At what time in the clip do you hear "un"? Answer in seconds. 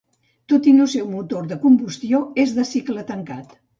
1.03-1.11